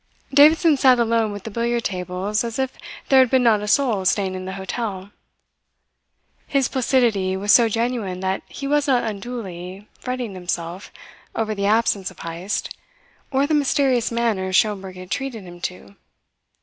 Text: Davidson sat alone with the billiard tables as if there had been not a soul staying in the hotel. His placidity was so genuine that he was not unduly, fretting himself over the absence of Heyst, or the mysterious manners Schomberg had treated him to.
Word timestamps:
Davidson 0.33 0.77
sat 0.77 0.97
alone 0.99 1.31
with 1.31 1.43
the 1.43 1.51
billiard 1.51 1.83
tables 1.83 2.43
as 2.43 2.57
if 2.57 2.73
there 3.09 3.19
had 3.19 3.29
been 3.29 3.43
not 3.43 3.61
a 3.61 3.67
soul 3.67 4.03
staying 4.03 4.33
in 4.33 4.45
the 4.45 4.53
hotel. 4.53 5.11
His 6.47 6.67
placidity 6.67 7.37
was 7.37 7.51
so 7.51 7.69
genuine 7.69 8.19
that 8.21 8.41
he 8.49 8.65
was 8.65 8.87
not 8.87 9.03
unduly, 9.03 9.87
fretting 9.99 10.33
himself 10.33 10.91
over 11.35 11.53
the 11.53 11.67
absence 11.67 12.09
of 12.09 12.17
Heyst, 12.21 12.75
or 13.29 13.45
the 13.45 13.53
mysterious 13.53 14.11
manners 14.11 14.55
Schomberg 14.55 14.95
had 14.95 15.11
treated 15.11 15.43
him 15.43 15.61
to. 15.61 15.95